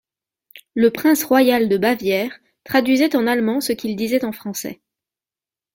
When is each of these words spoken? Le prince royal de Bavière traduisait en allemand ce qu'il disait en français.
Le 0.73 0.89
prince 0.89 1.23
royal 1.23 1.69
de 1.69 1.77
Bavière 1.77 2.33
traduisait 2.63 3.15
en 3.15 3.27
allemand 3.27 3.61
ce 3.61 3.71
qu'il 3.71 3.95
disait 3.95 4.25
en 4.25 4.31
français. 4.31 4.81